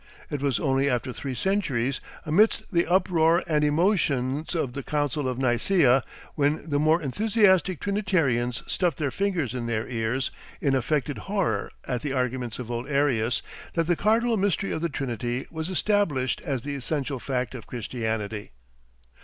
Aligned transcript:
It 0.31 0.41
was 0.41 0.59
only 0.59 0.89
after 0.89 1.13
three 1.13 1.35
centuries, 1.35 2.01
amidst 2.25 2.63
the 2.73 2.87
uproar 2.87 3.43
and 3.45 3.63
emotions 3.63 4.55
of 4.55 4.73
the 4.73 4.81
council 4.81 5.29
of 5.29 5.37
Nicaea, 5.37 6.03
when 6.33 6.67
the 6.67 6.79
more 6.79 6.99
enthusiastic 6.99 7.79
Trinitarians 7.79 8.63
stuffed 8.65 8.97
their 8.97 9.11
fingers 9.11 9.53
in 9.53 9.67
their 9.67 9.87
ears 9.87 10.31
in 10.59 10.73
affected 10.73 11.19
horror 11.19 11.69
at 11.85 12.01
the 12.01 12.13
arguments 12.13 12.57
of 12.57 12.71
old 12.71 12.89
Arius, 12.89 13.43
that 13.75 13.83
the 13.85 13.95
cardinal 13.95 14.37
mystery 14.37 14.71
of 14.71 14.81
the 14.81 14.89
Trinity 14.89 15.45
was 15.51 15.69
established 15.69 16.41
as 16.43 16.63
the 16.63 16.73
essential 16.73 17.19
fact 17.19 17.53
of 17.53 17.67
Christianity. 17.67 18.53